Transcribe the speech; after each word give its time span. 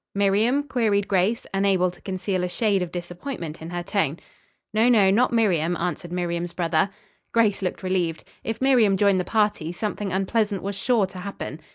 "Miriam?" 0.15 0.63
queried 0.63 1.07
Grace, 1.07 1.45
unable 1.53 1.91
to 1.91 2.01
conceal 2.01 2.43
a 2.43 2.49
shade 2.49 2.81
of 2.81 2.91
disappointment 2.91 3.61
in 3.61 3.69
her 3.69 3.83
tone. 3.83 4.17
"No, 4.73 4.89
no; 4.89 5.11
not 5.11 5.31
Miriam," 5.31 5.77
answered 5.77 6.11
Miriam's 6.11 6.53
brother. 6.53 6.89
Grace 7.35 7.61
looked 7.61 7.83
relieved. 7.83 8.23
If 8.43 8.59
Miriam 8.61 8.97
joined 8.97 9.19
the 9.19 9.23
party, 9.25 9.71
something 9.71 10.11
unpleasant 10.11 10.63
was 10.63 10.75
sure 10.75 11.05
to 11.05 11.19
happen. 11.19 11.61